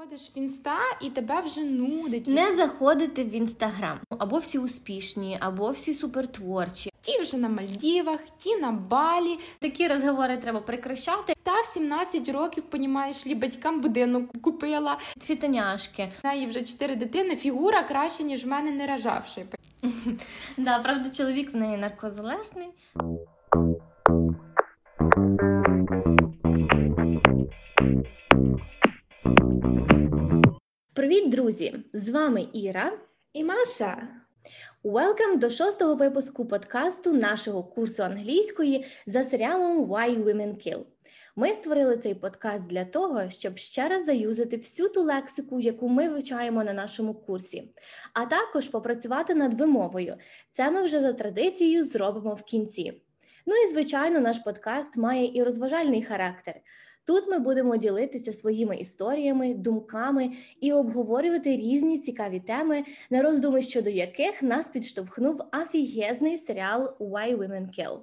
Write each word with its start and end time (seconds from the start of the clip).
Заходиш 0.00 0.30
в 0.36 0.38
інста 0.38 0.78
і 1.00 1.10
тебе 1.10 1.40
вже 1.40 1.64
нудить. 1.64 2.26
Не 2.26 2.56
заходити 2.56 3.24
в 3.24 3.34
інстаграм. 3.34 3.98
Або 4.18 4.38
всі 4.38 4.58
успішні, 4.58 5.36
або 5.40 5.70
всі 5.70 5.94
супертворчі. 5.94 6.90
Ті 7.00 7.20
вже 7.20 7.36
на 7.36 7.48
Мальдівах, 7.48 8.20
ті 8.38 8.56
на 8.56 8.72
Балі. 8.72 9.38
Такі 9.58 9.88
розговори 9.88 10.36
треба 10.36 10.60
прекращати. 10.60 11.34
Та 11.42 11.60
в 11.60 11.66
17 11.66 12.28
років, 12.28 12.62
понімаєш, 12.62 13.26
лі 13.26 13.34
батькам 13.34 13.80
будинок 13.80 14.42
купила. 14.42 14.98
Фітоняшки. 15.22 16.12
В 16.22 16.26
неї 16.26 16.46
вже 16.46 16.62
чотири 16.62 16.96
дитини, 16.96 17.36
фігура 17.36 17.82
краще, 17.82 18.22
ніж 18.22 18.44
в 18.44 18.48
мене 18.48 18.70
не 18.70 18.86
рожавши. 18.86 19.46
Да, 20.56 20.78
правда, 20.78 21.10
чоловік 21.10 21.54
в 21.54 21.56
неї 21.56 21.76
наркозалежний. 21.76 22.68
Привіт, 30.94 31.28
друзі! 31.28 31.74
З 31.92 32.08
вами 32.08 32.46
Іра 32.52 32.92
І 33.32 33.44
Маша. 33.44 34.08
Welcome 34.84 35.38
до 35.38 35.50
шостого 35.50 35.94
випуску 35.94 36.46
подкасту 36.46 37.12
нашого 37.12 37.64
курсу 37.64 38.02
англійської 38.02 38.86
за 39.06 39.24
серіалом 39.24 39.84
Why 39.84 40.24
Women 40.24 40.66
Kill. 40.66 40.82
Ми 41.36 41.54
створили 41.54 41.96
цей 41.96 42.14
подкаст 42.14 42.68
для 42.68 42.84
того, 42.84 43.30
щоб 43.30 43.58
ще 43.58 43.88
раз 43.88 44.04
заюзати 44.04 44.56
всю 44.56 44.88
ту 44.88 45.02
лексику, 45.02 45.60
яку 45.60 45.88
ми 45.88 46.08
вивчаємо 46.08 46.64
на 46.64 46.72
нашому 46.72 47.14
курсі, 47.14 47.74
а 48.14 48.26
також 48.26 48.68
попрацювати 48.68 49.34
над 49.34 49.54
вимовою. 49.54 50.16
Це 50.52 50.70
ми 50.70 50.82
вже 50.82 51.00
за 51.00 51.12
традицією 51.12 51.84
зробимо 51.84 52.34
в 52.34 52.42
кінці. 52.42 53.02
Ну 53.46 53.54
і 53.56 53.66
звичайно, 53.66 54.20
наш 54.20 54.38
подкаст 54.38 54.96
має 54.96 55.38
і 55.38 55.42
розважальний 55.42 56.02
характер. 56.02 56.54
Тут 57.10 57.28
ми 57.28 57.38
будемо 57.38 57.76
ділитися 57.76 58.32
своїми 58.32 58.76
історіями, 58.76 59.54
думками 59.54 60.30
і 60.60 60.72
обговорювати 60.72 61.56
різні 61.56 61.98
цікаві 61.98 62.40
теми, 62.40 62.84
на 63.10 63.22
роздуми 63.22 63.62
щодо 63.62 63.90
яких 63.90 64.42
нас 64.42 64.68
підштовхнув 64.68 65.42
афігезний 65.52 66.38
серіал 66.38 66.96
Why 67.00 67.36
Women 67.36 67.66
Kill. 67.78 67.98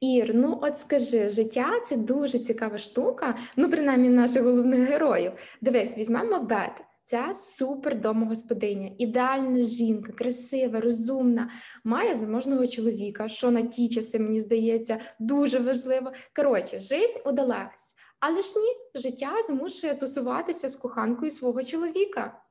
Ір, 0.00 0.30
ну 0.34 0.58
от 0.62 0.78
скажи, 0.78 1.28
життя 1.28 1.80
це 1.84 1.96
дуже 1.96 2.38
цікава 2.38 2.78
штука. 2.78 3.38
Ну, 3.56 3.70
принаймні, 3.70 4.08
наших 4.08 4.42
головних 4.42 4.88
героїв. 4.88 5.32
Дивись, 5.60 5.98
візьмемо 5.98 6.38
Бет. 6.38 6.72
Це 7.08 7.34
супер 7.34 8.00
домогосподиня, 8.00 8.90
ідеальна 8.98 9.60
жінка, 9.60 10.12
красива, 10.12 10.80
розумна, 10.80 11.50
має 11.84 12.14
заможного 12.14 12.66
чоловіка, 12.66 13.28
що 13.28 13.50
на 13.50 13.62
ті 13.62 13.88
часи, 13.88 14.18
мені 14.18 14.40
здається, 14.40 14.98
дуже 15.18 15.58
важливо. 15.58 16.12
Коротше, 16.36 16.78
жизнь 16.78 17.18
удалась. 17.24 17.94
Але 18.20 18.42
ж 18.42 18.52
ні, 18.56 19.00
життя 19.00 19.32
змушує 19.46 19.94
тусуватися 19.94 20.68
з 20.68 20.76
коханкою 20.76 21.30
свого 21.30 21.64
чоловіка. 21.64 22.45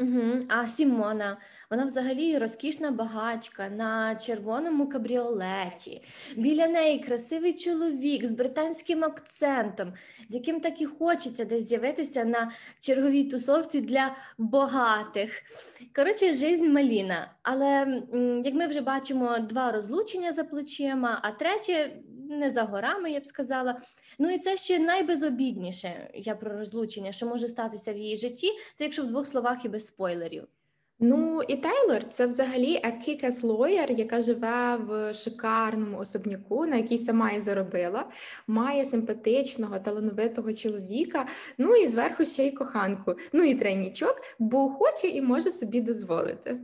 Угу. 0.00 0.40
А 0.48 0.66
Сімона, 0.66 1.36
вона 1.70 1.84
взагалі 1.84 2.38
розкішна 2.38 2.90
багачка 2.90 3.68
на 3.68 4.14
червоному 4.14 4.88
кабріолеті. 4.88 6.02
Біля 6.36 6.66
неї 6.66 6.98
красивий 6.98 7.52
чоловік 7.52 8.26
з 8.26 8.32
британським 8.32 9.04
акцентом, 9.04 9.92
з 10.28 10.34
яким 10.34 10.60
так 10.60 10.80
і 10.80 10.86
хочеться 10.86 11.44
десь 11.44 11.68
з'явитися 11.68 12.24
на 12.24 12.50
черговій 12.80 13.24
тусовці 13.24 13.80
для 13.80 14.16
багатих. 14.38 15.42
Коротше, 15.96 16.34
жизнь 16.34 16.68
маліна. 16.68 17.30
Але 17.42 18.02
як 18.44 18.54
ми 18.54 18.66
вже 18.66 18.80
бачимо, 18.80 19.38
два 19.38 19.72
розлучення 19.72 20.32
за 20.32 20.44
плечима, 20.44 21.20
а 21.22 21.30
третє 21.30 21.90
не 22.30 22.50
за 22.50 22.62
горами, 22.62 23.10
я 23.10 23.20
б 23.20 23.26
сказала. 23.26 23.80
Ну 24.18 24.30
і 24.30 24.38
це 24.38 24.56
ще 24.56 24.78
найбезобідніше 24.78 26.10
я 26.14 26.34
про 26.34 26.58
розлучення, 26.58 27.12
що 27.12 27.26
може 27.26 27.48
статися 27.48 27.92
в 27.92 27.96
її 27.96 28.16
житті. 28.16 28.50
Це 28.74 28.84
якщо 28.84 29.02
в 29.02 29.06
двох 29.06 29.26
словах 29.26 29.64
і 29.64 29.68
без 29.68 29.86
спойлерів. 29.86 30.46
Ну 31.02 31.42
і 31.42 31.56
Тейлор 31.56 32.08
це 32.10 32.26
взагалі 32.26 32.80
a 32.84 33.08
kick-ass 33.08 33.98
яка 33.98 34.20
живе 34.20 34.76
в 34.76 35.14
шикарному 35.14 35.98
особняку, 35.98 36.66
на 36.66 36.76
який 36.76 36.98
сама 36.98 37.30
і 37.30 37.40
заробила, 37.40 38.10
має 38.46 38.84
симпатичного, 38.84 39.78
талановитого 39.78 40.52
чоловіка. 40.52 41.26
Ну 41.58 41.76
і 41.76 41.86
зверху 41.86 42.24
ще 42.24 42.46
й 42.46 42.50
коханку. 42.50 43.14
Ну 43.32 43.44
і 43.44 43.54
тренічок, 43.54 44.22
бо 44.38 44.68
хоче 44.68 45.08
і 45.08 45.22
може 45.22 45.50
собі 45.50 45.80
дозволити. 45.80 46.60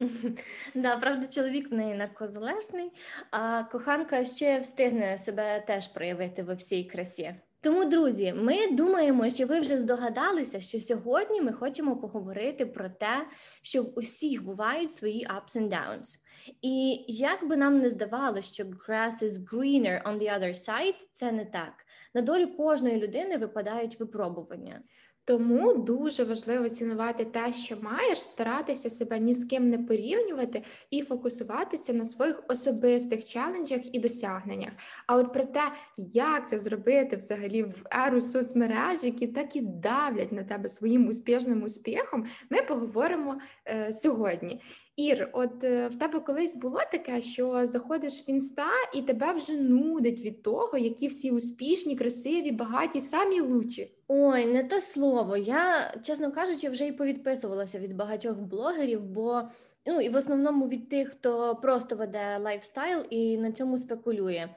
Да, 0.74 0.96
правда, 0.96 1.26
чоловік 1.28 1.70
в 1.70 1.74
неї 1.74 1.94
наркозалежний, 1.94 2.92
а 3.30 3.62
коханка 3.62 4.24
ще 4.24 4.60
встигне 4.60 5.18
себе 5.18 5.64
теж 5.66 5.88
проявити 5.88 6.42
во 6.42 6.54
всій 6.54 6.84
красі. 6.84 7.34
Тому, 7.60 7.84
друзі, 7.84 8.34
ми 8.36 8.66
думаємо, 8.70 9.30
що 9.30 9.46
ви 9.46 9.60
вже 9.60 9.78
здогадалися, 9.78 10.60
що 10.60 10.80
сьогодні 10.80 11.40
ми 11.40 11.52
хочемо 11.52 11.96
поговорити 11.96 12.66
про 12.66 12.90
те, 12.90 13.26
що 13.62 13.82
в 13.82 13.98
усіх 13.98 14.44
бувають 14.44 14.94
свої 14.94 15.26
ups 15.26 15.56
and 15.56 15.68
downs. 15.68 16.18
І 16.62 17.04
як 17.08 17.48
би 17.48 17.56
нам 17.56 17.78
не 17.78 17.88
здавалося, 17.88 18.54
що 18.54 18.64
grass 18.64 19.22
is 19.22 19.52
greener 19.52 20.02
on 20.02 20.18
the 20.18 20.38
other 20.38 20.54
side, 20.54 20.94
це 21.12 21.32
не 21.32 21.44
так. 21.44 21.72
На 22.14 22.22
долю 22.22 22.46
кожної 22.46 22.96
людини 22.96 23.36
випадають 23.36 24.00
випробування. 24.00 24.80
Тому 25.26 25.74
дуже 25.74 26.24
важливо 26.24 26.68
цінувати 26.68 27.24
те, 27.24 27.52
що 27.52 27.76
маєш, 27.80 28.22
старатися 28.22 28.90
себе 28.90 29.18
ні 29.18 29.34
з 29.34 29.44
ким 29.44 29.70
не 29.70 29.78
порівнювати 29.78 30.62
і 30.90 31.02
фокусуватися 31.02 31.92
на 31.92 32.04
своїх 32.04 32.42
особистих 32.48 33.26
челенджах 33.26 33.94
і 33.94 33.98
досягненнях. 33.98 34.72
А 35.06 35.16
от 35.16 35.32
про 35.32 35.44
те, 35.44 35.60
як 35.96 36.48
це 36.48 36.58
зробити 36.58 37.16
взагалі 37.16 37.62
в 37.62 37.82
еру 37.90 38.20
соцмереж, 38.20 39.04
які 39.04 39.26
так 39.26 39.56
і 39.56 39.60
давлять 39.60 40.32
на 40.32 40.44
тебе 40.44 40.68
своїм 40.68 41.08
успішним 41.08 41.62
успіхом, 41.62 42.26
ми 42.50 42.62
поговоримо 42.62 43.38
е, 43.66 43.92
сьогодні. 43.92 44.62
Ір, 44.96 45.30
от 45.32 45.64
е, 45.64 45.88
в 45.88 45.98
тебе 45.98 46.20
колись 46.20 46.56
було 46.56 46.80
таке, 46.92 47.20
що 47.20 47.66
заходиш 47.66 48.28
в 48.28 48.30
інста 48.30 48.70
і 48.94 49.02
тебе 49.02 49.32
вже 49.32 49.52
нудить 49.52 50.20
від 50.20 50.42
того, 50.42 50.78
які 50.78 51.08
всі 51.08 51.30
успішні, 51.30 51.96
красиві, 51.96 52.52
багаті, 52.52 53.00
самі 53.00 53.40
лучі. 53.40 53.95
Ой, 54.08 54.44
не 54.44 54.62
то 54.64 54.80
слово. 54.80 55.36
Я, 55.36 55.92
чесно 56.02 56.32
кажучи, 56.32 56.68
вже 56.68 56.86
і 56.86 56.92
повідписувалася 56.92 57.78
від 57.78 57.96
багатьох 57.96 58.38
блогерів, 58.38 59.02
бо 59.02 59.42
ну 59.86 60.00
і 60.00 60.08
в 60.08 60.16
основному 60.16 60.68
від 60.68 60.88
тих, 60.88 61.10
хто 61.10 61.56
просто 61.56 61.96
веде 61.96 62.38
лайфстайл 62.38 63.06
і 63.10 63.38
на 63.38 63.52
цьому 63.52 63.78
спекулює. 63.78 64.48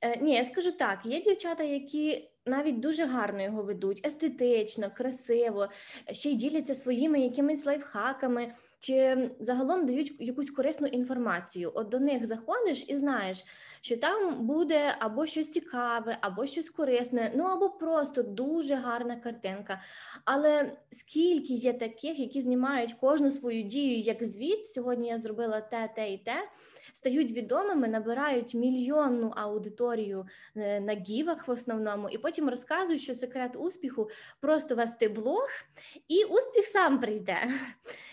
Е, 0.00 0.18
Ні, 0.20 0.34
я 0.34 0.44
скажу 0.44 0.72
так: 0.72 1.06
є 1.06 1.20
дівчата, 1.20 1.62
які 1.64 2.30
навіть 2.48 2.80
дуже 2.80 3.04
гарно 3.04 3.42
його 3.42 3.62
ведуть, 3.62 4.06
естетично, 4.06 4.90
красиво, 4.96 5.68
ще 6.12 6.30
й 6.30 6.34
діляться 6.34 6.74
своїми 6.74 7.20
якимись 7.20 7.66
лайфхаками, 7.66 8.52
чи 8.78 9.30
загалом 9.40 9.86
дають 9.86 10.16
якусь 10.20 10.50
корисну 10.50 10.86
інформацію. 10.86 11.72
От 11.74 11.88
до 11.88 12.00
них 12.00 12.26
заходиш 12.26 12.84
і 12.88 12.96
знаєш, 12.96 13.44
що 13.80 13.96
там 13.96 14.46
буде 14.46 14.96
або 14.98 15.26
щось 15.26 15.50
цікаве, 15.50 16.18
або 16.20 16.46
щось 16.46 16.70
корисне, 16.70 17.32
ну 17.36 17.44
або 17.44 17.70
просто 17.70 18.22
дуже 18.22 18.74
гарна 18.74 19.16
картинка. 19.16 19.80
Але 20.24 20.72
скільки 20.90 21.52
є 21.52 21.72
таких, 21.72 22.18
які 22.18 22.40
знімають 22.40 22.92
кожну 22.92 23.30
свою 23.30 23.62
дію 23.62 23.98
як 23.98 24.24
звіт, 24.24 24.68
сьогодні 24.68 25.08
я 25.08 25.18
зробила 25.18 25.60
те, 25.60 25.90
те 25.96 26.12
і 26.12 26.18
те. 26.18 26.48
Стають 26.92 27.32
відомими, 27.32 27.88
набирають 27.88 28.54
мільйонну 28.54 29.32
аудиторію 29.36 30.26
е, 30.56 30.80
на 30.80 30.94
гівах 30.94 31.48
в 31.48 31.50
основному, 31.50 32.08
і 32.08 32.18
потім 32.18 32.48
розказують, 32.48 33.02
що 33.02 33.14
секрет 33.14 33.56
успіху 33.56 34.10
просто 34.40 34.74
вести 34.74 35.08
блог, 35.08 35.48
і 36.08 36.24
успіх 36.24 36.66
сам 36.66 37.00
прийде. 37.00 37.36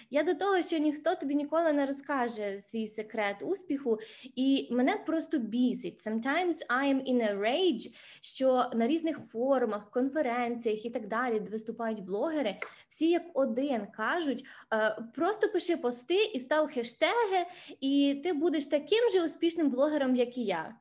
Я 0.09 0.23
до 0.23 0.33
того, 0.33 0.61
що 0.61 0.77
ніхто 0.77 1.15
тобі 1.15 1.35
ніколи 1.35 1.73
не 1.73 1.85
розкаже 1.85 2.59
свій 2.59 2.87
секрет 2.87 3.35
успіху, 3.41 3.99
і 4.35 4.67
мене 4.71 4.95
просто 5.05 5.37
бісить. 5.37 6.07
Sometimes 6.07 6.67
I 6.69 6.93
am 6.93 7.13
in 7.13 7.31
a 7.31 7.39
rage, 7.39 7.95
що 8.21 8.65
на 8.73 8.87
різних 8.87 9.19
форумах, 9.19 9.91
конференціях 9.91 10.85
і 10.85 10.89
так 10.89 11.07
далі, 11.07 11.39
де 11.39 11.51
виступають 11.51 12.03
блогери, 12.03 12.55
всі 12.87 13.09
як 13.09 13.23
один 13.33 13.87
кажуть: 13.87 14.45
«Е, 14.73 14.97
просто 15.15 15.49
пиши 15.49 15.77
пости 15.77 16.25
і 16.33 16.39
став 16.39 16.67
хештеги, 16.67 17.45
і 17.79 18.21
ти 18.23 18.33
будеш 18.33 18.65
таким 18.65 19.09
же 19.09 19.25
успішним 19.25 19.69
блогером, 19.69 20.15
як 20.15 20.37
і 20.37 20.43
я 20.43 20.75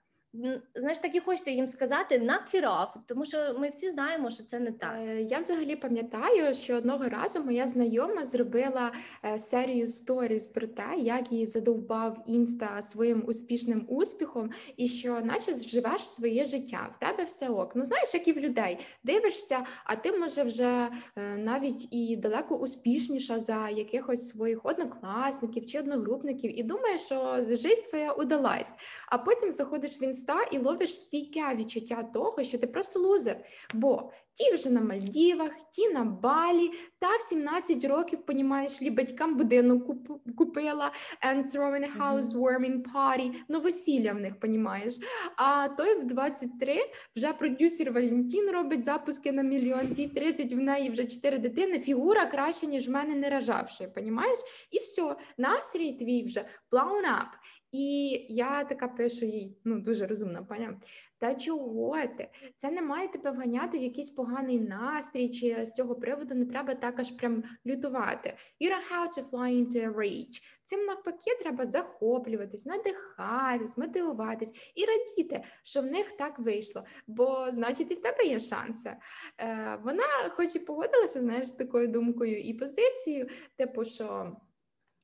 знаєш, 0.75 0.99
так 0.99 1.15
і 1.15 1.21
хочеться 1.21 1.51
їм 1.51 1.69
сказати 1.69 2.19
it 2.55 2.65
off, 2.65 2.89
тому 3.07 3.25
що 3.25 3.57
ми 3.59 3.69
всі 3.69 3.91
знаємо, 3.91 4.31
що 4.31 4.45
це 4.45 4.61
не 4.61 4.73
так. 4.73 4.97
Е, 4.99 5.23
я 5.23 5.39
взагалі 5.39 5.77
пам'ятаю, 5.77 6.55
що 6.55 6.77
одного 6.77 7.09
разу 7.09 7.45
моя 7.45 7.67
знайома 7.67 8.25
зробила 8.25 8.93
е, 9.25 9.39
серію 9.39 9.87
сторіз 9.87 10.47
про 10.47 10.67
те, 10.67 10.85
як 10.99 11.33
її 11.33 11.47
задовбав 11.47 12.25
інста 12.27 12.83
своїм 12.83 13.25
успішним 13.27 13.87
успіхом, 13.89 14.51
і 14.77 14.89
що, 14.89 15.21
наче 15.21 15.55
живеш 15.55 16.09
своє 16.09 16.45
життя, 16.45 16.91
в 16.95 16.99
тебе 16.99 17.25
все 17.25 17.49
ок. 17.49 17.73
Ну 17.77 17.85
знаєш, 17.85 18.15
як 18.15 18.29
і 18.29 18.33
в 18.33 18.39
людей 18.39 18.79
дивишся, 19.05 19.67
а 19.85 19.97
ти 19.97 20.13
може 20.13 20.43
вже 20.43 20.89
е, 21.17 21.37
навіть 21.37 21.95
і 21.95 22.17
далеко 22.17 22.57
успішніша 22.57 23.41
за 23.41 23.69
якихось 23.69 24.29
своїх 24.29 24.61
однокласників 24.65 25.67
чи 25.67 25.79
одногрупників, 25.79 26.59
і 26.59 26.63
думаєш, 26.63 27.01
що 27.01 27.45
життя 27.49 27.89
твоя 27.89 28.13
удалась. 28.13 28.75
А 29.07 29.19
потім 29.19 29.53
заходиш 29.53 30.01
в 30.01 30.03
інстаграм, 30.03 30.24
інста 30.25 30.43
і 30.53 30.59
ловиш 30.59 30.95
стійке 30.95 31.55
відчуття 31.55 32.03
того, 32.15 32.43
що 32.43 32.59
ти 32.59 32.67
просто 32.67 33.01
лузер. 33.01 33.37
Бо 33.75 34.11
ті 34.33 34.55
вже 34.55 34.71
на 34.71 34.81
Мальдівах, 34.81 35.51
ті 35.73 35.89
на 35.89 36.05
Балі, 36.05 36.71
та 36.99 37.17
в 37.17 37.23
17 37.23 37.85
років, 37.85 38.27
понімаєш, 38.27 38.83
лі 38.83 38.91
батькам 38.91 39.37
будинок 39.37 39.87
куп- 39.89 40.35
купила 40.37 40.93
and 41.27 41.45
throwing 41.45 41.87
a 41.87 41.99
housewarming 41.99 42.83
party, 42.95 43.33
ну 43.49 43.61
весілля 43.61 44.13
в 44.13 44.21
них, 44.21 44.41
понімаєш. 44.41 44.95
А 45.37 45.69
той 45.69 46.01
в 46.01 46.07
23 46.07 46.81
вже 47.17 47.33
продюсер 47.33 47.93
Валентін 47.93 48.51
робить 48.51 48.85
запуски 48.85 49.33
на 49.33 49.43
мільйон, 49.43 49.95
ті 49.95 50.09
30 50.09 50.53
в 50.53 50.59
неї 50.59 50.91
вже 50.91 51.05
4 51.07 51.39
дитини, 51.39 51.79
фігура 51.79 52.27
краще, 52.27 52.67
ніж 52.67 52.89
в 52.89 52.91
мене 52.91 53.15
не 53.15 53.31
рожавши, 53.31 53.87
понімаєш? 53.87 54.39
І 54.71 54.79
все, 54.79 55.17
настрій 55.39 55.93
твій 55.93 56.25
вже 56.25 56.45
blown 56.73 57.03
up. 57.03 57.29
І 57.75 58.27
я 58.29 58.65
така 58.65 58.89
пишу 58.89 59.27
їй, 59.27 59.59
ну 59.65 59.81
дуже 59.81 60.07
розумна 60.07 60.43
паня. 60.43 60.81
Та 61.19 61.35
чого 61.35 61.97
ти? 62.19 62.29
Це 62.57 62.71
не 62.71 62.83
має 62.83 63.09
тебе 63.09 63.31
вганяти 63.31 63.79
в 63.79 63.83
якийсь 63.83 64.11
поганий 64.11 64.61
настрій, 64.61 65.29
чи 65.31 65.65
з 65.65 65.73
цього 65.73 65.95
приводу 65.95 66.35
не 66.35 66.47
треба 66.47 66.75
так 66.75 67.01
аж 67.01 67.11
прям 67.11 67.45
лютувати. 67.67 68.37
You 68.61 68.71
don't 68.71 68.93
have 68.93 69.19
to 69.19 69.31
fly 69.31 69.51
into 69.51 69.89
a 69.89 69.95
rage. 69.95 70.41
Цим 70.65 70.85
навпаки 70.87 71.31
треба 71.41 71.67
захоплюватись, 71.67 72.67
надихатись, 72.67 73.79
мотивуватись 73.79 74.73
і 74.75 74.85
радіти, 74.85 75.45
що 75.63 75.81
в 75.81 75.87
них 75.87 76.13
так 76.13 76.39
вийшло. 76.39 76.85
Бо 77.07 77.47
значить 77.51 77.91
і 77.91 77.95
в 77.95 78.01
тебе 78.01 78.25
є 78.25 78.41
шанси. 78.41 78.97
Е, 79.39 79.79
Вона, 79.85 80.29
хоч 80.31 80.57
і 80.57 80.59
погодилася, 80.59 81.21
знаєш, 81.21 81.47
з 81.47 81.55
такою 81.55 81.89
думкою 81.89 82.41
і 82.41 82.55
позицією, 82.55 83.29
типу, 83.57 83.85
що. 83.85 84.37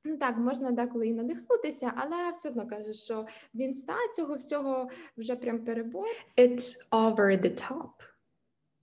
Ну 0.04 0.16
так, 0.16 0.36
можна 0.36 0.70
деколи 0.70 1.06
і 1.06 1.12
надихнутися, 1.12 1.92
але 1.96 2.30
все 2.30 2.48
одно 2.48 2.66
каже, 2.66 2.92
що 2.92 3.26
він 3.54 3.70
ста 3.70 3.94
цього 4.16 4.36
всього 4.36 4.88
вже 5.16 5.36
прям 5.36 5.64
перебор. 5.64 6.06
It's 6.38 6.90
over 6.90 7.42
the 7.42 7.70
top. 7.70 7.90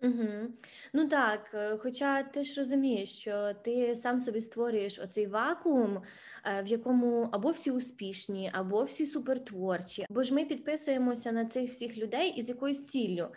Угу. 0.01 0.53
Ну 0.93 1.07
так, 1.07 1.51
е, 1.53 1.77
хоча 1.77 2.23
ти 2.23 2.43
ж 2.43 2.61
розумієш, 2.61 3.19
що 3.19 3.53
ти 3.63 3.95
сам 3.95 4.19
собі 4.19 4.41
створюєш 4.41 4.99
оцей 4.99 5.27
вакуум, 5.27 6.01
е, 6.45 6.63
в 6.63 6.67
якому 6.67 7.29
або 7.31 7.51
всі 7.51 7.71
успішні, 7.71 8.51
або 8.53 8.83
всі 8.83 9.05
супертворчі, 9.05 10.05
бо 10.09 10.23
ж 10.23 10.33
ми 10.33 10.45
підписуємося 10.45 11.31
на 11.31 11.45
цих 11.45 11.71
всіх 11.71 11.97
людей 11.97 12.29
із 12.29 12.49
якоюсь 12.49 12.85
ціллю. 12.85 13.27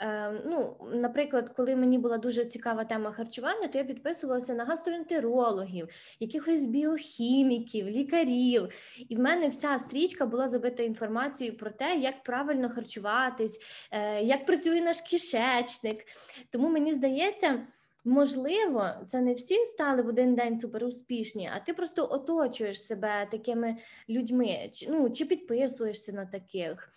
Е, 0.00 0.42
ну, 0.46 0.76
Наприклад, 0.92 1.52
коли 1.56 1.76
мені 1.76 1.98
була 1.98 2.18
дуже 2.18 2.44
цікава 2.44 2.84
тема 2.84 3.12
харчування, 3.12 3.68
то 3.68 3.78
я 3.78 3.84
підписувалася 3.84 4.54
на 4.54 4.64
гастроентерологів, 4.64 5.88
якихось 6.20 6.64
біохіміків, 6.64 7.86
лікарів. 7.86 8.68
І 9.08 9.16
в 9.16 9.20
мене 9.20 9.48
вся 9.48 9.78
стрічка 9.78 10.26
була 10.26 10.48
забита 10.48 10.82
інформацією 10.82 11.56
про 11.56 11.70
те, 11.70 11.96
як 11.96 12.22
правильно 12.22 12.70
харчуватись, 12.70 13.60
е, 13.90 14.22
як 14.22 14.46
працює 14.46 14.80
наш 14.80 15.00
кишечник. 15.00 16.06
Тому 16.50 16.68
мені 16.68 16.92
здається. 16.92 17.66
Можливо, 18.04 18.86
це 19.06 19.20
не 19.20 19.34
всі 19.34 19.66
стали 19.66 20.02
в 20.02 20.06
один 20.06 20.34
день 20.34 20.58
суперуспішні, 20.58 21.50
а 21.54 21.60
ти 21.60 21.72
просто 21.72 22.08
оточуєш 22.10 22.86
себе 22.86 23.28
такими 23.30 23.76
людьми, 24.08 24.68
чи, 24.72 24.90
ну, 24.90 25.10
чи 25.10 25.24
підписуєшся 25.24 26.12
на 26.12 26.26
таких. 26.26 26.92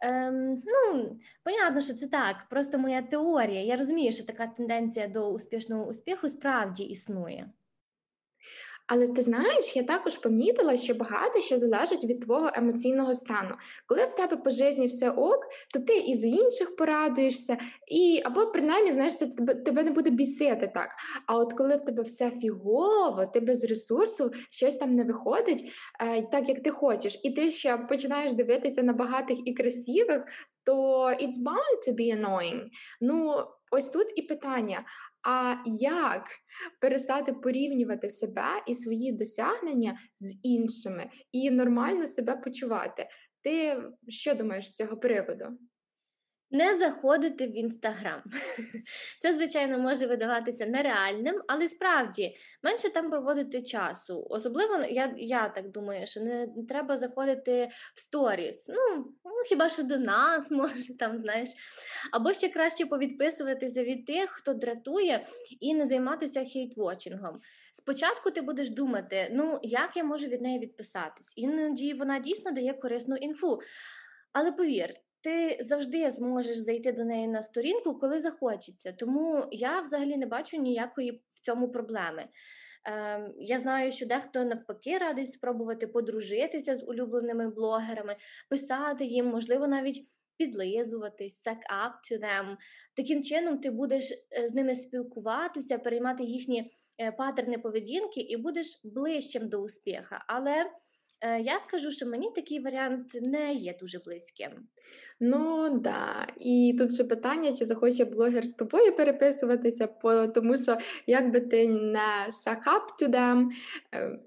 Ем, 0.00 0.62
Ну, 0.66 1.18
понятно, 1.42 1.80
що 1.80 1.94
це 1.94 2.06
так, 2.06 2.36
просто 2.50 2.78
моя 2.78 3.02
теорія. 3.02 3.62
Я 3.62 3.76
розумію, 3.76 4.12
що 4.12 4.24
така 4.24 4.46
тенденція 4.46 5.08
до 5.08 5.30
успішного 5.30 5.86
успіху 5.86 6.28
справді 6.28 6.84
існує. 6.84 7.50
Але 8.88 9.08
ти 9.08 9.22
знаєш, 9.22 9.76
я 9.76 9.82
також 9.82 10.16
помітила, 10.16 10.76
що 10.76 10.94
багато 10.94 11.40
що 11.40 11.58
залежить 11.58 12.04
від 12.04 12.20
твого 12.20 12.50
емоційного 12.54 13.14
стану. 13.14 13.54
Коли 13.86 14.04
в 14.04 14.12
тебе 14.12 14.36
по 14.36 14.50
житті 14.50 14.86
все 14.86 15.10
ок, 15.10 15.46
то 15.74 15.80
ти 15.80 15.96
і 15.96 16.14
за 16.14 16.26
інших 16.26 16.76
порадуєшся, 16.76 17.56
і 17.86 18.22
або 18.24 18.46
принаймні 18.46 18.92
знаєш, 18.92 19.16
це 19.16 19.26
тебе, 19.26 19.54
тебе 19.54 19.82
не 19.82 19.90
буде 19.90 20.10
бісити 20.10 20.70
так. 20.74 20.88
А 21.26 21.36
от 21.36 21.52
коли 21.52 21.76
в 21.76 21.84
тебе 21.84 22.02
все 22.02 22.30
фігово, 22.30 23.26
ти 23.32 23.40
без 23.40 23.64
ресурсу, 23.64 24.30
щось 24.50 24.76
там 24.76 24.94
не 24.94 25.04
виходить, 25.04 25.72
е, 26.00 26.22
так 26.22 26.48
як 26.48 26.62
ти 26.62 26.70
хочеш, 26.70 27.20
і 27.22 27.30
ти 27.30 27.50
ще 27.50 27.76
починаєш 27.76 28.34
дивитися 28.34 28.82
на 28.82 28.92
багатих 28.92 29.38
і 29.44 29.54
красивих, 29.54 30.22
то 30.68 31.10
it's 31.12 31.38
bound 31.38 31.78
to 31.86 31.92
be 31.94 32.10
annoying. 32.10 32.70
Ну, 33.00 33.44
ось 33.70 33.88
тут 33.88 34.06
і 34.16 34.22
питання: 34.22 34.84
а 35.28 35.56
як 35.80 36.24
перестати 36.80 37.32
порівнювати 37.32 38.10
себе 38.10 38.62
і 38.66 38.74
свої 38.74 39.12
досягнення 39.12 39.98
з 40.16 40.40
іншими 40.42 41.10
і 41.32 41.50
нормально 41.50 42.06
себе 42.06 42.36
почувати? 42.36 43.08
Ти 43.42 43.82
що 44.08 44.34
думаєш 44.34 44.70
з 44.70 44.74
цього 44.74 44.96
приводу? 44.96 45.46
Не 46.50 46.78
заходити 46.78 47.46
в 47.46 47.58
інстаграм. 47.58 48.22
Це, 49.20 49.32
звичайно, 49.32 49.78
може 49.78 50.06
видаватися 50.06 50.66
нереальним, 50.66 51.42
але 51.48 51.68
справді 51.68 52.36
менше 52.62 52.88
там 52.88 53.10
проводити 53.10 53.62
часу. 53.62 54.26
Особливо 54.30 54.74
я 54.90 55.14
я 55.16 55.48
так 55.48 55.70
думаю, 55.70 56.06
що 56.06 56.20
не 56.20 56.48
треба 56.68 56.96
заходити 56.96 57.68
в 57.94 58.00
сторіс. 58.00 58.68
Ну, 58.68 58.96
ну 59.24 59.32
хіба 59.48 59.68
що 59.68 59.82
до 59.82 59.98
нас 59.98 60.50
може 60.50 60.96
там, 60.98 61.18
знаєш. 61.18 61.48
Або 62.12 62.32
ще 62.32 62.48
краще 62.48 62.86
повідписуватися 62.86 63.84
від 63.84 64.06
тих, 64.06 64.30
хто 64.30 64.54
дратує, 64.54 65.24
і 65.60 65.74
не 65.74 65.86
займатися 65.86 66.44
хейтвочингом. 66.44 67.40
Спочатку 67.72 68.30
ти 68.30 68.40
будеш 68.40 68.70
думати, 68.70 69.28
ну 69.32 69.58
як 69.62 69.96
я 69.96 70.04
можу 70.04 70.26
від 70.26 70.42
неї 70.42 70.58
відписатись? 70.58 71.32
Іноді 71.36 71.94
вона 71.94 72.18
дійсно 72.18 72.52
дає 72.52 72.72
корисну 72.72 73.16
інфу. 73.16 73.58
Але 74.32 74.52
повір 74.52 74.94
ти 75.20 75.58
завжди 75.60 76.10
зможеш 76.10 76.56
зайти 76.56 76.92
до 76.92 77.04
неї 77.04 77.28
на 77.28 77.42
сторінку, 77.42 77.98
коли 77.98 78.20
захочеться. 78.20 78.92
Тому 78.92 79.44
я 79.50 79.80
взагалі 79.80 80.16
не 80.16 80.26
бачу 80.26 80.56
ніякої 80.56 81.22
в 81.26 81.40
цьому 81.40 81.68
проблеми. 81.68 82.28
Е, 82.88 83.30
Я 83.38 83.60
знаю, 83.60 83.92
що 83.92 84.06
дехто 84.06 84.44
навпаки 84.44 84.98
радить 84.98 85.32
спробувати 85.32 85.86
подружитися 85.86 86.76
з 86.76 86.88
улюбленими 86.88 87.50
блогерами, 87.50 88.16
писати 88.50 89.04
їм, 89.04 89.26
можливо, 89.26 89.68
навіть 89.68 90.08
підлизуватись, 90.36 91.46
suck 91.46 91.60
up 91.84 91.92
to 92.10 92.20
them. 92.22 92.56
Таким 92.96 93.22
чином, 93.22 93.58
ти 93.58 93.70
будеш 93.70 94.12
е, 94.12 94.48
з 94.48 94.54
ними 94.54 94.76
спілкуватися, 94.76 95.78
переймати 95.78 96.24
їхні 96.24 96.72
е, 97.00 97.12
патерни 97.12 97.58
поведінки 97.58 98.20
і 98.20 98.36
будеш 98.36 98.80
ближчим 98.84 99.48
до 99.48 99.58
успіха. 99.58 100.24
Але 100.28 100.70
я 101.40 101.58
скажу, 101.58 101.90
що 101.90 102.06
мені 102.06 102.30
такий 102.34 102.60
варіант 102.60 103.18
не 103.22 103.52
є 103.54 103.76
дуже 103.80 103.98
близьким. 103.98 104.50
Ну 105.20 105.68
да, 105.78 106.26
і 106.36 106.76
тут 106.78 106.94
ще 106.94 107.04
питання, 107.04 107.52
чи 107.52 107.64
захоче 107.64 108.04
блогер 108.04 108.46
з 108.46 108.52
тобою 108.52 108.96
переписуватися, 108.96 109.86
тому 110.34 110.56
що 110.56 110.78
як 111.06 111.32
би 111.32 111.40
ти 111.40 111.68
не 111.68 112.26
suck 112.28 112.62
up 112.64 113.02
to 113.02 113.10
them, 113.10 113.48
е, 113.94 114.18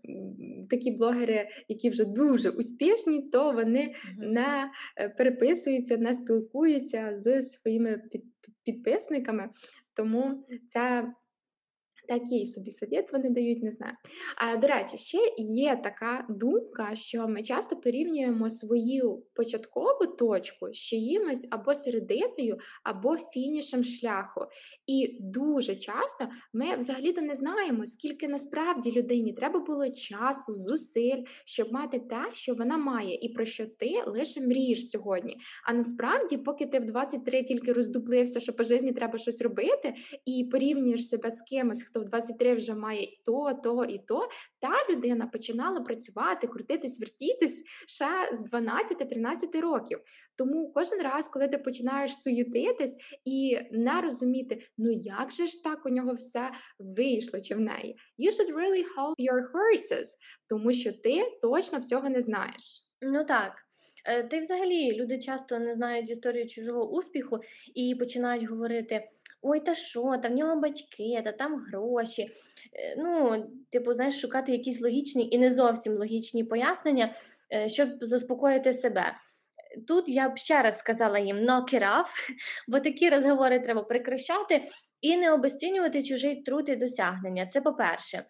такі 0.69 0.91
блогери, 0.91 1.47
які 1.67 1.89
вже 1.89 2.05
дуже 2.05 2.49
успішні, 2.49 3.21
то 3.21 3.51
вони 3.51 3.79
mm-hmm. 3.79 4.27
не 4.27 4.71
е, 4.97 5.09
переписуються, 5.09 5.97
не 5.97 6.13
спілкуються 6.13 7.09
з 7.13 7.41
своїми 7.41 8.01
підписниками. 8.63 9.49
Тому 9.93 10.45
це 10.67 11.13
Такий 12.07 12.45
собі 12.45 12.71
совет 12.71 13.13
вони 13.13 13.29
дають, 13.29 13.63
не 13.63 13.71
знаю. 13.71 13.93
А 14.37 14.57
до 14.57 14.67
речі, 14.67 14.97
ще 14.97 15.17
є 15.37 15.81
така 15.83 16.25
думка, 16.29 16.95
що 16.95 17.27
ми 17.27 17.43
часто 17.43 17.75
порівнюємо 17.75 18.49
свою 18.49 19.23
початкову 19.33 20.07
точку 20.19 20.73
з 20.73 20.77
чиїмось 20.77 21.47
або 21.51 21.73
серединою, 21.73 22.57
або 22.83 23.17
фінішем 23.17 23.83
шляху. 23.83 24.41
І 24.87 25.17
дуже 25.19 25.75
часто 25.75 26.27
ми 26.53 26.75
взагалі-то 26.75 27.21
не 27.21 27.35
знаємо, 27.35 27.85
скільки 27.85 28.27
насправді 28.27 28.91
людині 28.91 29.33
треба 29.33 29.59
було 29.59 29.89
часу, 29.89 30.53
зусиль, 30.53 31.23
щоб 31.45 31.73
мати 31.73 31.99
те, 31.99 32.29
що 32.31 32.53
вона 32.53 32.77
має, 32.77 33.15
і 33.15 33.29
про 33.29 33.45
що 33.45 33.65
ти 33.65 34.03
лише 34.07 34.41
мрієш 34.41 34.89
сьогодні. 34.89 35.37
А 35.65 35.73
насправді, 35.73 36.37
поки 36.37 36.65
ти 36.65 36.79
в 36.79 36.85
23 36.85 37.43
тільки 37.43 37.73
роздуплився, 37.73 38.39
що 38.39 38.53
по 38.53 38.63
житті 38.63 38.91
треба 38.91 39.17
щось 39.17 39.41
робити, 39.41 39.93
і 40.25 40.49
порівнюєш 40.51 41.07
себе 41.07 41.29
з 41.31 41.41
кимось, 41.41 41.83
хто 41.91 42.01
в 42.01 42.05
23 42.05 42.55
вже 42.55 42.75
має 42.75 43.03
і 43.03 43.21
то, 43.25 43.53
то 43.63 43.85
і 43.85 43.97
то, 43.97 44.29
та 44.59 44.93
людина 44.93 45.27
починала 45.27 45.81
працювати, 45.81 46.47
крутитись, 46.47 46.99
вертітись 46.99 47.63
ще 47.87 48.05
з 48.31 48.53
12-13 48.53 49.61
років. 49.61 49.99
Тому 50.35 50.71
кожен 50.73 51.01
раз, 51.01 51.27
коли 51.27 51.47
ти 51.47 51.57
починаєш 51.57 52.17
суєтитись 52.17 52.97
і 53.25 53.59
не 53.71 54.01
розуміти, 54.01 54.61
ну 54.77 54.91
як 54.91 55.31
же 55.31 55.47
ж 55.47 55.63
так 55.63 55.85
у 55.85 55.89
нього 55.89 56.13
все 56.13 56.51
вийшло 56.79 57.41
чи 57.41 57.55
в 57.55 57.59
неї, 57.59 57.97
you 58.19 58.31
should 58.31 58.55
really 58.55 58.83
help 58.97 59.15
your 59.17 59.41
horses, 59.53 60.07
тому 60.49 60.73
що 60.73 60.91
ти 60.91 61.39
точно 61.41 61.79
всього 61.79 62.09
не 62.09 62.21
знаєш. 62.21 62.89
Ну 63.01 63.23
так. 63.23 63.53
Е, 64.05 64.37
й 64.37 64.39
взагалі 64.39 64.95
люди 64.95 65.19
часто 65.19 65.59
не 65.59 65.73
знають 65.75 66.09
історію 66.09 66.47
чужого 66.47 66.91
успіху 66.91 67.39
і 67.75 67.95
починають 67.95 68.49
говорити: 68.49 69.07
ой, 69.41 69.59
та 69.59 69.75
що, 69.75 70.17
та 70.23 70.29
в 70.29 70.31
нього 70.31 70.61
батьки, 70.61 71.21
та 71.25 71.31
там 71.31 71.55
гроші. 71.55 72.21
Е, 72.73 72.95
ну, 72.97 73.43
типу, 73.69 73.93
знаєш, 73.93 74.21
шукати 74.21 74.51
якісь 74.51 74.81
логічні 74.81 75.29
і 75.31 75.37
не 75.37 75.51
зовсім 75.51 75.93
логічні 75.93 76.43
пояснення, 76.43 77.13
е, 77.53 77.69
щоб 77.69 77.89
заспокоїти 78.01 78.73
себе. 78.73 79.13
тут 79.87 80.09
я 80.09 80.29
б 80.29 80.37
ще 80.37 80.61
раз 80.61 80.77
сказала 80.77 81.19
їм 81.19 81.37
knock 81.37 81.73
it 81.73 81.81
off, 81.81 82.05
бо 82.67 82.79
такі 82.79 83.09
розговори 83.09 83.59
треба 83.59 83.83
прекращати 83.83 84.63
і 85.01 85.17
не 85.17 85.31
обесцінювати 85.31 86.03
чужий 86.03 86.41
труд 86.41 86.69
і 86.69 86.75
досягнення. 86.75 87.47
Це 87.47 87.61
по-перше. 87.61 88.23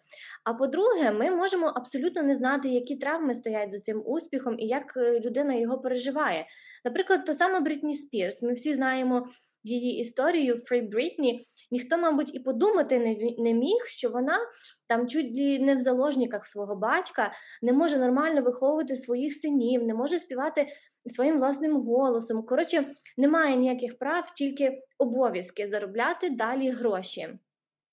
А 0.44 0.54
по-друге, 0.54 1.10
ми 1.10 1.30
можемо 1.30 1.66
абсолютно 1.66 2.22
не 2.22 2.34
знати, 2.34 2.68
які 2.68 2.96
травми 2.96 3.34
стоять 3.34 3.72
за 3.72 3.80
цим 3.80 4.02
успіхом 4.06 4.58
і 4.58 4.66
як 4.66 4.96
е, 4.96 5.20
людина 5.20 5.54
його 5.54 5.78
переживає. 5.78 6.46
Наприклад, 6.84 7.24
та 7.24 7.34
сама 7.34 7.60
Брітні 7.60 7.94
Спірс. 7.94 8.42
Ми 8.42 8.52
всі 8.52 8.74
знаємо 8.74 9.26
її 9.62 10.00
історію 10.00 10.54
Free 10.54 10.88
Britney. 10.88 11.38
Ніхто, 11.70 11.98
мабуть, 11.98 12.34
і 12.34 12.40
подумати 12.40 12.98
не, 12.98 13.34
не 13.38 13.54
міг, 13.54 13.84
що 13.86 14.10
вона 14.10 14.38
там 14.86 15.08
чуть 15.08 15.38
ли 15.38 15.58
не 15.58 15.76
в 15.76 15.80
заложниках 15.80 16.46
свого 16.46 16.76
батька 16.76 17.32
не 17.62 17.72
може 17.72 17.98
нормально 17.98 18.42
виховувати 18.42 18.96
своїх 18.96 19.34
синів, 19.34 19.82
не 19.82 19.94
може 19.94 20.18
співати 20.18 20.66
своїм 21.06 21.36
власним 21.36 21.76
голосом. 21.76 22.42
Коротше, 22.42 22.88
немає 23.16 23.56
ніяких 23.56 23.98
прав, 23.98 24.34
тільки 24.34 24.82
обов'язки 24.98 25.68
заробляти 25.68 26.30
далі 26.30 26.70
гроші. 26.70 27.28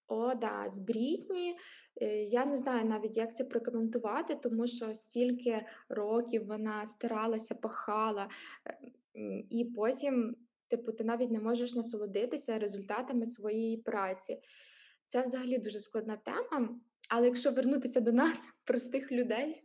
О, 0.07 0.35
да, 0.35 0.69
з 0.69 0.79
Брітні. 0.79 1.55
Е, 2.01 2.23
я 2.23 2.45
не 2.45 2.57
знаю 2.57 2.85
навіть, 2.85 3.17
як 3.17 3.35
це 3.35 3.43
прокоментувати, 3.43 4.35
тому 4.35 4.67
що 4.67 4.95
стільки 4.95 5.65
років 5.89 6.47
вона 6.47 6.87
старалася, 6.87 7.55
пахала, 7.55 8.27
е, 8.67 8.77
і 9.49 9.65
потім, 9.65 10.35
типу, 10.69 10.91
ти 10.91 11.03
навіть 11.03 11.31
не 11.31 11.39
можеш 11.39 11.75
насолодитися 11.75 12.59
результатами 12.59 13.25
своєї 13.25 13.77
праці. 13.77 14.41
Це 15.07 15.21
взагалі 15.21 15.57
дуже 15.57 15.79
складна 15.79 16.17
тема. 16.17 16.79
Але 17.09 17.25
якщо 17.25 17.51
вернутися 17.51 17.99
до 17.99 18.11
нас, 18.11 18.49
простих 18.65 19.11
людей, 19.11 19.61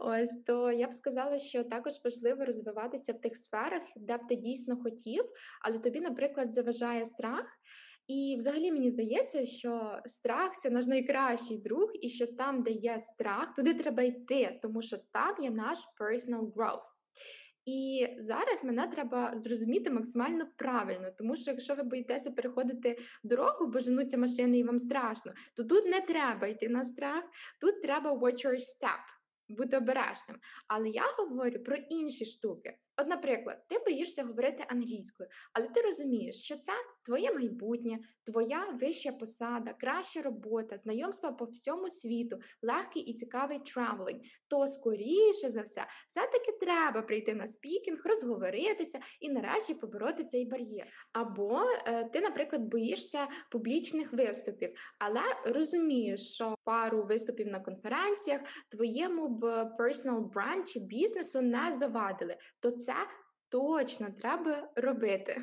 ось 0.00 0.36
то 0.46 0.72
я 0.72 0.88
б 0.88 0.92
сказала, 0.92 1.38
що 1.38 1.64
також 1.64 1.92
важливо 2.04 2.44
розвиватися 2.44 3.12
в 3.12 3.20
тих 3.20 3.36
сферах, 3.36 3.82
де 3.96 4.16
б 4.16 4.26
ти 4.28 4.36
дійсно 4.36 4.76
хотів, 4.76 5.24
але 5.62 5.78
тобі, 5.78 6.00
наприклад, 6.00 6.54
заважає 6.54 7.06
страх. 7.06 7.46
І 8.06 8.34
взагалі 8.38 8.72
мені 8.72 8.88
здається, 8.88 9.46
що 9.46 10.00
страх 10.04 10.58
це 10.58 10.70
наш 10.70 10.86
найкращий 10.86 11.58
друг, 11.58 11.90
і 11.94 12.08
що 12.08 12.26
там, 12.26 12.62
де 12.62 12.70
є 12.70 12.98
страх, 12.98 13.54
туди 13.54 13.74
треба 13.74 14.02
йти, 14.02 14.58
тому 14.62 14.82
що 14.82 14.96
там 15.12 15.36
є 15.40 15.50
наш 15.50 15.78
personal 16.00 16.52
growth. 16.52 16.98
І 17.64 18.08
зараз 18.18 18.64
мене 18.64 18.86
треба 18.86 19.36
зрозуміти 19.36 19.90
максимально 19.90 20.46
правильно, 20.56 21.10
тому 21.18 21.36
що 21.36 21.50
якщо 21.50 21.74
ви 21.74 21.82
боїтеся 21.82 22.30
переходити 22.30 22.98
дорогу, 23.24 23.66
бо 23.66 23.78
женуться 23.78 24.18
машини 24.18 24.58
і 24.58 24.64
вам 24.64 24.78
страшно, 24.78 25.32
то 25.56 25.64
тут 25.64 25.84
не 25.86 26.00
треба 26.00 26.46
йти 26.46 26.68
на 26.68 26.84
страх, 26.84 27.24
тут 27.60 27.82
треба 27.82 28.12
watch 28.12 28.46
your 28.46 28.54
step, 28.54 29.02
бути 29.48 29.76
обережним. 29.76 30.38
Але 30.66 30.88
я 30.88 31.04
говорю 31.18 31.62
про 31.62 31.76
інші 31.76 32.24
штуки. 32.24 32.78
От, 32.96 33.08
наприклад, 33.08 33.64
ти 33.68 33.78
боїшся 33.78 34.24
говорити 34.24 34.64
англійською, 34.68 35.28
але 35.52 35.68
ти 35.68 35.80
розумієш, 35.80 36.36
що 36.44 36.56
це 36.56 36.72
твоє 37.04 37.32
майбутнє, 37.32 37.98
твоя 38.24 38.78
вища 38.80 39.12
посада, 39.12 39.72
краща 39.72 40.22
робота, 40.22 40.76
знайомства 40.76 41.32
по 41.32 41.44
всьому 41.44 41.88
світу, 41.88 42.38
легкий 42.62 43.02
і 43.02 43.14
цікавий 43.14 43.58
traveling, 43.58 44.20
то 44.48 44.66
скоріше 44.66 45.50
за 45.50 45.62
все, 45.62 45.86
все-таки 46.08 46.52
треба 46.52 47.02
прийти 47.02 47.34
на 47.34 47.46
speaking, 47.46 48.00
розговоритися 48.04 49.00
і 49.20 49.28
нарешті 49.30 49.74
побороти 49.74 50.24
цей 50.24 50.46
бар'єр. 50.46 50.86
Або 51.12 51.60
е, 51.86 52.04
ти, 52.04 52.20
наприклад, 52.20 52.62
боїшся 52.62 53.28
публічних 53.50 54.12
виступів, 54.12 54.74
але 54.98 55.22
розумієш, 55.44 56.34
що 56.34 56.54
пару 56.64 57.02
виступів 57.02 57.46
на 57.46 57.60
конференціях 57.60 58.40
твоєму 58.68 59.28
б 59.28 59.44
personal 59.78 60.32
brand 60.32 60.64
чи 60.66 60.80
бізнесу 60.80 61.42
не 61.42 61.78
завадили. 61.78 62.36
то 62.60 62.70
це 62.84 62.94
точно 63.48 64.10
треба 64.20 64.68
робити. 64.76 65.42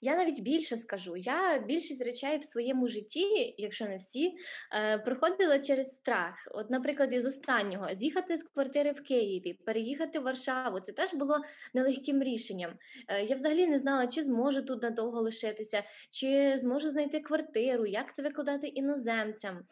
Я 0.00 0.16
навіть 0.16 0.40
більше 0.40 0.76
скажу. 0.76 1.16
Я 1.16 1.58
більшість 1.58 2.02
речей 2.02 2.38
в 2.38 2.44
своєму 2.44 2.88
житті, 2.88 3.54
якщо 3.58 3.84
не 3.84 3.96
всі, 3.96 4.34
е, 4.72 4.98
проходила 4.98 5.58
через 5.58 5.96
страх. 5.96 6.48
От, 6.50 6.70
наприклад, 6.70 7.12
із 7.12 7.26
останнього 7.26 7.94
з'їхати 7.94 8.36
з 8.36 8.42
квартири 8.42 8.92
в 8.92 9.02
Києві, 9.02 9.54
переїхати 9.66 10.18
в 10.18 10.22
Варшаву. 10.22 10.80
Це 10.80 10.92
теж 10.92 11.14
було 11.14 11.40
нелегким 11.74 12.22
рішенням. 12.22 12.72
Е, 13.08 13.24
я 13.24 13.36
взагалі 13.36 13.66
не 13.66 13.78
знала, 13.78 14.06
чи 14.06 14.22
зможу 14.22 14.62
тут 14.62 14.82
надовго 14.82 15.20
лишитися, 15.20 15.82
чи 16.10 16.58
зможу 16.58 16.88
знайти 16.88 17.20
квартиру, 17.20 17.86
як 17.86 18.14
це 18.14 18.22
викладати 18.22 18.66
іноземцям. 18.66 19.64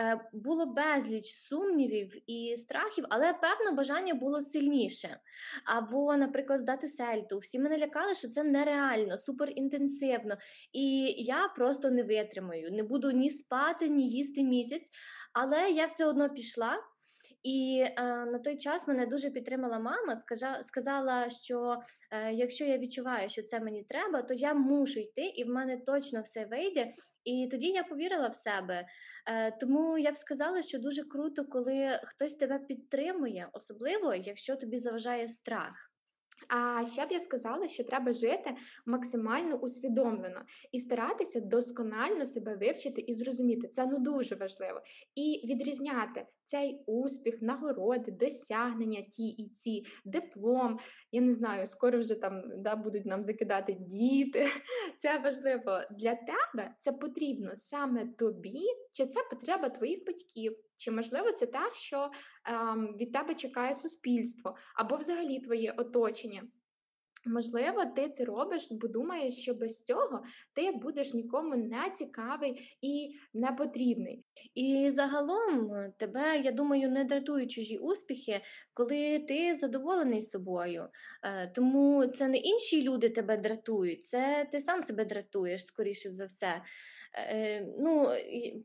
Е, 0.00 0.20
було 0.32 0.66
безліч 0.66 1.24
сумнівів 1.24 2.30
і 2.30 2.56
страхів, 2.56 3.04
але 3.08 3.32
певно 3.32 3.76
бажання 3.76 4.14
було 4.14 4.42
сильніше. 4.42 5.20
Або, 5.64 6.16
наприклад, 6.16 6.60
здати 6.60 6.88
сельту. 6.88 7.38
Всі 7.38 7.58
мене 7.58 7.78
лякали, 7.78 8.14
що 8.14 8.28
це 8.28 8.42
нереально, 8.42 9.18
суперінтенсивно. 9.18 10.36
І 10.72 11.14
я 11.18 11.48
просто 11.48 11.90
не 11.90 12.02
витримаю, 12.02 12.72
не 12.72 12.82
буду 12.82 13.10
ні 13.10 13.30
спати, 13.30 13.88
ні 13.88 14.08
їсти 14.08 14.42
місяць. 14.42 14.90
Але 15.32 15.70
я 15.70 15.86
все 15.86 16.06
одно 16.06 16.30
пішла. 16.30 16.78
І 17.42 17.84
е, 17.96 18.02
на 18.04 18.38
той 18.38 18.56
час 18.56 18.88
мене 18.88 19.06
дуже 19.06 19.30
підтримала 19.30 19.78
мама. 19.78 20.16
Скажа, 20.16 20.62
сказала, 20.62 21.30
що 21.30 21.78
е, 22.10 22.32
якщо 22.32 22.64
я 22.64 22.78
відчуваю, 22.78 23.28
що 23.28 23.42
це 23.42 23.60
мені 23.60 23.82
треба, 23.82 24.22
то 24.22 24.34
я 24.34 24.54
мушу 24.54 25.00
йти, 25.00 25.22
і 25.26 25.44
в 25.44 25.48
мене 25.48 25.76
точно 25.76 26.22
все 26.22 26.44
вийде. 26.44 26.92
І 27.24 27.48
тоді 27.50 27.66
я 27.66 27.84
повірила 27.84 28.28
в 28.28 28.34
себе. 28.34 28.86
Е, 29.26 29.50
Тому 29.60 29.98
я 29.98 30.12
б 30.12 30.18
сказала, 30.18 30.62
що 30.62 30.78
дуже 30.78 31.04
круто, 31.04 31.44
коли 31.44 32.00
хтось 32.04 32.34
тебе 32.34 32.58
підтримує, 32.58 33.48
особливо 33.52 34.14
якщо 34.14 34.56
тобі 34.56 34.78
заважає 34.78 35.28
страх. 35.28 35.92
А 36.48 36.84
ще 36.86 37.06
б 37.06 37.12
я 37.12 37.20
сказала, 37.20 37.68
що 37.68 37.84
треба 37.84 38.12
жити 38.12 38.56
максимально 38.86 39.56
усвідомлено 39.56 40.42
і 40.72 40.78
старатися 40.78 41.40
досконально 41.40 42.26
себе 42.26 42.56
вивчити 42.56 43.00
і 43.00 43.12
зрозуміти. 43.12 43.68
Це 43.68 43.86
ну 43.86 43.98
дуже 43.98 44.34
важливо. 44.34 44.82
І 45.14 45.46
відрізняти 45.46 46.26
цей 46.52 46.82
успіх, 46.86 47.42
нагороди, 47.42 48.12
досягнення, 48.12 49.02
ті 49.02 49.28
і 49.28 49.48
ці, 49.48 49.84
диплом. 50.04 50.78
Я 51.12 51.20
не 51.20 51.32
знаю, 51.32 51.66
скоро 51.66 52.00
вже 52.00 52.14
там 52.14 52.42
да, 52.56 52.76
будуть 52.76 53.06
нам 53.06 53.24
закидати 53.24 53.72
діти. 53.72 54.46
Це 54.98 55.18
важливо 55.18 55.80
для 55.90 56.14
тебе. 56.14 56.74
Це 56.78 56.92
потрібно 56.92 57.56
саме 57.56 58.06
тобі, 58.06 58.60
чи 58.92 59.06
це 59.06 59.20
потреба 59.30 59.68
твоїх 59.68 60.04
батьків. 60.06 60.56
Чи 60.76 60.90
можливо 60.90 61.32
це 61.32 61.46
те, 61.46 61.70
що 61.72 62.10
ем, 62.44 62.96
від 63.00 63.12
тебе 63.12 63.34
чекає 63.34 63.74
суспільство, 63.74 64.56
або 64.76 64.96
взагалі 64.96 65.40
твоє 65.40 65.74
оточення? 65.78 66.42
Можливо, 67.26 67.84
ти 67.96 68.08
це 68.08 68.24
робиш, 68.24 68.68
бо 68.70 68.88
думаєш, 68.88 69.34
що 69.34 69.54
без 69.54 69.82
цього 69.82 70.24
ти 70.52 70.70
будеш 70.70 71.14
нікому 71.14 71.56
не 71.56 71.90
цікавий 71.94 72.76
і 72.80 73.14
не 73.34 73.52
потрібний. 73.52 74.24
І 74.54 74.90
загалом 74.90 75.72
е, 75.72 75.92
тебе, 75.96 76.38
я 76.38 76.52
думаю, 76.52 76.90
не 76.90 77.04
дратують 77.04 77.52
чужі 77.52 77.78
успіхи, 77.78 78.40
коли 78.74 79.18
ти 79.18 79.54
задоволений 79.54 80.22
собою. 80.22 80.88
Е, 81.22 81.46
тому 81.54 82.06
це 82.06 82.28
не 82.28 82.36
інші 82.36 82.82
люди 82.82 83.08
тебе 83.08 83.36
дратують, 83.36 84.06
це 84.06 84.48
ти 84.52 84.60
сам 84.60 84.82
себе 84.82 85.04
дратуєш, 85.04 85.64
скоріше 85.64 86.10
за 86.10 86.26
все. 86.26 86.62
Е, 87.14 87.66
ну, 87.78 88.08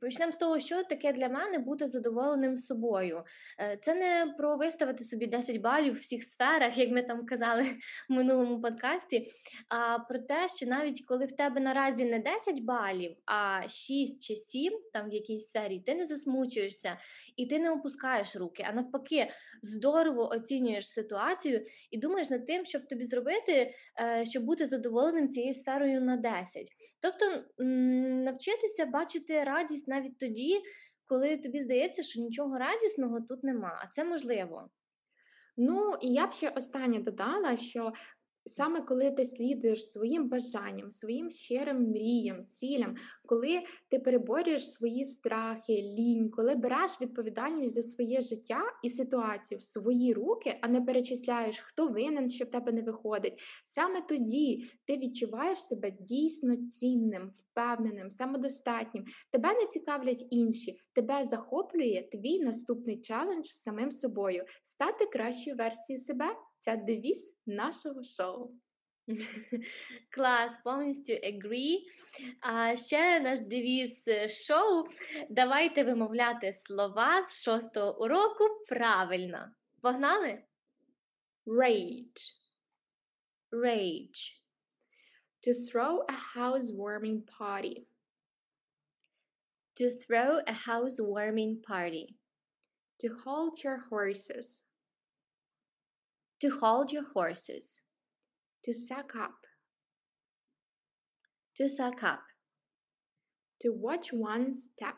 Почнемо 0.02 0.32
з 0.32 0.38
того, 0.38 0.60
що 0.60 0.84
таке 0.84 1.14
для 1.14 1.30
мене 1.30 1.58
бути 1.60 1.88
задоволеним 1.88 2.56
собою. 2.56 3.24
Е, 3.60 3.78
це 3.82 3.96
не 3.96 4.34
про 4.38 4.58
виставити 4.58 5.04
собі 5.04 5.28
10 5.28 5.58
балів 5.58 5.94
в 5.94 5.98
всіх 5.98 6.24
сферах, 6.24 6.78
як 6.78 6.90
ми 6.90 7.04
там 7.04 7.26
казали 7.26 7.64
в 8.10 8.14
минулому 8.14 8.62
подкасті, 8.62 9.32
а 9.70 10.00
про 10.00 10.20
те, 10.20 10.48
що 10.56 10.66
навіть 10.66 11.06
коли 11.08 11.26
в 11.26 11.32
тебе 11.32 11.62
наразі 11.62 12.06
не 12.06 12.20
10 12.20 12.64
балів, 12.64 13.16
а 13.26 13.62
6 13.70 14.28
чи 14.28 14.36
7 14.36 14.74
там 14.94 15.10
в 15.10 15.14
якійсь 15.14 15.48
сфері, 15.48 15.80
ти 15.86 15.96
не 15.96 16.06
засмучуєшся 16.06 16.98
і 17.36 17.46
ти 17.46 17.60
не 17.60 17.72
опускаєш 17.72 18.36
руки, 18.36 18.66
а 18.70 18.74
навпаки, 18.74 19.32
здорово 19.64 20.30
оцінюєш 20.30 20.88
ситуацію 20.88 21.66
і 21.92 21.98
думаєш 21.98 22.30
над 22.30 22.46
тим, 22.46 22.66
щоб 22.66 22.88
тобі 22.88 23.04
зробити, 23.04 23.74
е, 24.00 24.26
щоб 24.26 24.44
бути 24.44 24.66
задоволеним 24.66 25.30
цією 25.30 25.54
сферою 25.54 26.02
на 26.02 26.18
10. 26.18 26.68
Тобто, 27.00 27.26
навчитися 28.38 28.86
бачити 28.86 29.44
радість 29.44 29.88
навіть 29.88 30.20
тоді, 30.20 30.62
коли 31.06 31.38
тобі 31.38 31.62
здається, 31.62 32.04
що 32.04 32.22
нічого 32.22 32.58
радісного 32.58 33.22
тут 33.22 33.44
нема, 33.44 33.80
а 33.84 33.88
це 33.88 34.04
можливо. 34.04 34.70
Ну 35.58 35.94
і 36.02 36.14
я 36.14 36.28
б 36.28 36.34
ще 36.34 36.50
останнє 36.50 37.00
додала, 37.00 37.58
що 37.58 37.94
Саме 38.48 38.82
коли 38.82 39.12
ти 39.12 39.26
слідуєш 39.26 39.92
своїм 39.92 40.30
бажанням, 40.30 40.92
своїм 40.92 41.32
щирим 41.32 41.90
мріям, 41.90 42.48
цілям, 42.48 42.96
коли 43.26 43.62
ти 43.90 44.00
переборюєш 44.00 44.72
свої 44.72 45.06
страхи, 45.06 45.74
лінь, 45.74 46.30
коли 46.30 46.56
береш 46.56 47.02
відповідальність 47.02 47.76
за 47.76 47.82
своє 47.82 48.22
життя 48.22 48.62
і 48.84 48.90
ситуацію 48.90 49.60
в 49.60 49.64
свої 49.64 50.14
руки, 50.14 50.60
а 50.62 50.68
не 50.68 50.82
перечисляєш, 50.82 51.60
хто 51.60 51.88
винен, 51.88 52.30
що 52.30 52.46
в 52.46 52.50
тебе 52.50 52.72
не 52.72 52.82
виходить, 52.82 53.40
саме 53.64 54.02
тоді 54.02 54.70
ти 54.86 54.98
відчуваєш 54.98 55.60
себе 55.60 55.92
дійсно 56.00 56.56
цінним, 56.56 57.32
впевненим, 57.36 58.10
самодостатнім. 58.10 59.06
Тебе 59.32 59.54
не 59.54 59.66
цікавлять 59.66 60.28
інші, 60.30 60.80
тебе 60.94 61.26
захоплює 61.26 62.10
твій 62.12 62.40
наступний 62.40 63.02
челендж 63.02 63.48
самим 63.48 63.92
собою 63.92 64.44
стати 64.64 65.06
кращою 65.06 65.56
версією 65.56 66.04
себе. 66.04 66.26
Це 66.68 66.78
девіз 66.78 67.38
нашого 67.46 68.04
шоу. 68.04 68.52
Клас, 70.12 70.60
повністю 70.64 71.14
agree. 71.14 71.78
А 72.42 72.76
ще 72.76 73.20
наш 73.20 73.40
девіз 73.40 74.08
е, 74.08 74.30
шоу. 74.30 74.88
Давайте 75.30 75.84
вимовляти 75.84 76.54
слова 76.54 77.24
з 77.24 77.44
шостого 77.44 78.04
уроку 78.04 78.44
правильно. 78.70 79.52
Погнали? 79.82 80.44
Rage. 81.46 82.34
Rage. 83.52 84.42
To 85.44 85.54
throw 85.54 86.04
a 86.10 86.18
housewarming 86.36 87.22
party. 87.40 87.88
To 89.80 89.86
throw 90.04 90.42
a 90.48 90.54
housewarming 90.54 91.62
party. 91.62 92.18
To 93.00 93.08
hold 93.24 93.64
your 93.64 93.80
horses. 93.90 94.67
To 96.42 96.50
hold 96.50 96.92
your 96.92 97.06
horses. 97.14 97.82
To 98.64 98.74
suck 98.74 99.16
up. 99.16 99.48
To 101.56 101.68
suck 101.68 102.04
up. 102.04 102.22
To 103.62 103.70
watch 103.70 104.14
one 104.14 104.54
step. 104.54 104.98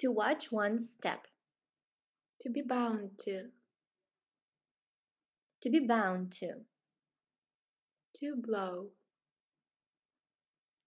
To 0.00 0.12
watch 0.12 0.52
one 0.52 0.78
step. 0.78 1.26
To 2.42 2.50
be 2.50 2.60
bound 2.60 3.12
to. 3.20 3.44
To 5.62 5.70
be 5.70 5.80
bound 5.80 6.32
to. 6.32 6.52
To 8.16 8.34
blow. 8.36 8.88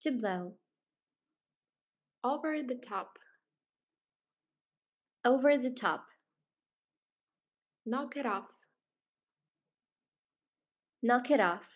To 0.01 0.11
blow. 0.11 0.53
Over 2.23 2.61
the 2.61 2.75
top. 2.75 3.17
Over 5.25 5.57
the 5.57 5.71
top. 5.71 6.05
Knock 7.85 8.15
it 8.15 8.25
off. 8.25 8.49
Knock 11.01 11.31
it 11.31 11.39
off. 11.39 11.67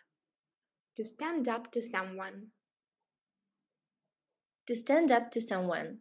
To 0.96 1.04
stand 1.04 1.48
up 1.48 1.72
to 1.74 1.82
someone. 1.82 2.48
To 4.68 4.76
stand 4.76 5.12
up 5.12 5.32
to 5.32 5.42
someone. 5.42 6.00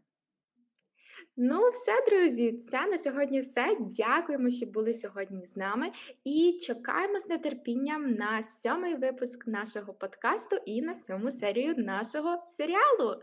Ну, 1.39 1.71
все, 1.71 1.93
друзі, 2.09 2.53
це 2.71 2.87
на 2.87 2.99
сьогодні 2.99 3.41
все. 3.41 3.77
Дякуємо, 3.81 4.51
що 4.51 4.67
були 4.67 4.95
сьогодні 4.95 5.47
з 5.47 5.57
нами. 5.57 5.93
І 6.25 6.61
чекаємо 6.63 7.19
з 7.21 7.29
нетерпінням 7.29 8.15
на 8.15 8.43
сьомий 8.43 8.95
випуск 8.95 9.47
нашого 9.47 9.95
подкасту 9.95 10.57
і 10.57 10.83
на 10.83 10.97
сьому 10.97 11.31
серію 11.31 11.75
нашого 11.77 12.43
серіалу. 12.47 13.23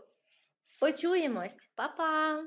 Почуємось. 0.80 1.68
Па-па! 1.74 2.44